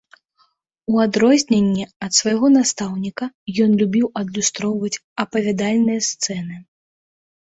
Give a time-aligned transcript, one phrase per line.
[0.93, 3.25] У адрозненне ад свайго настаўніка,
[3.65, 6.55] ён любіў адлюстроўваць апавядальныя сцэны.